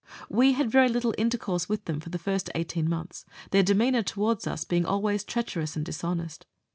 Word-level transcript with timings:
We 0.29 0.53
had 0.53 0.71
very 0.71 0.89
little 0.89 1.13
intercourse 1.15 1.69
with 1.69 1.85
them 1.85 1.99
for 1.99 2.09
the 2.09 2.17
first 2.17 2.49
eighteen 2.55 2.89
months, 2.89 3.23
their 3.51 3.61
demeanour 3.61 4.01
towards 4.01 4.47
us 4.47 4.63
being 4.63 4.83
always 4.83 5.23
treacherous 5.23 5.75
and 5.75 5.85
dishonest. 5.85 6.47